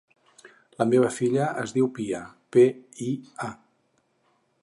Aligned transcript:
La 0.81 0.87
meva 0.93 1.11
filla 1.17 1.49
es 1.65 1.75
diu 1.75 1.91
Pia: 1.99 2.23
pe, 2.57 2.65
i, 3.11 3.13
a. 3.51 3.53